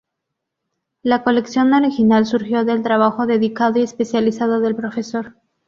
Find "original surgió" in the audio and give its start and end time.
1.75-2.65